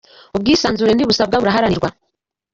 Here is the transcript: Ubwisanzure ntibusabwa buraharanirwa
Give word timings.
Ubwisanzure 0.35 0.91
ntibusabwa 0.93 1.37
buraharanirwa 1.41 1.87